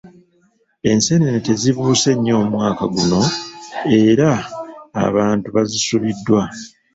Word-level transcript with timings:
Enseenene 0.89 1.39
tezibuuse 1.45 2.11
nnyo 2.15 2.33
omwaka 2.41 2.83
guno 2.93 3.21
era 4.01 4.29
abantu 5.05 5.47
bazisubiddwa. 5.55 6.41